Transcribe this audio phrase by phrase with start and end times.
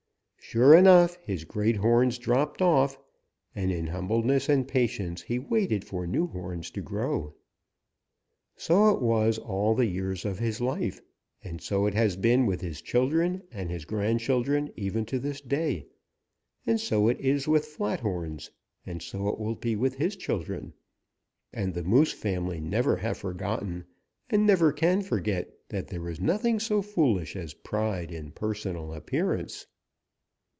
[0.43, 2.99] Sure enough, his great horns dropped off,
[3.55, 7.33] and in humbleness and patience he waited for new horns to grow.
[8.57, 10.99] So it was all the years of his life,
[11.41, 15.87] and so it has been with his children and his grandchildren even to this day,
[16.67, 18.51] and so it is with Flathorns,
[18.85, 20.73] and so it will be with his children.
[21.53, 23.85] And the Moose family never have forgotten
[24.29, 29.65] and never can forget that there is nothing so foolish as pride in personal appearance."